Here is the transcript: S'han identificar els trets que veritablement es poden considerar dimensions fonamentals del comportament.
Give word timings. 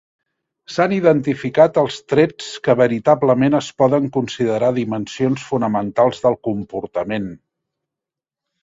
S'han 0.75 0.93
identificar 0.95 1.67
els 1.81 1.97
trets 2.13 2.47
que 2.69 2.75
veritablement 2.81 3.59
es 3.61 3.69
poden 3.83 4.09
considerar 4.17 4.75
dimensions 4.81 5.45
fonamentals 5.53 6.27
del 6.27 6.43
comportament. 6.51 7.31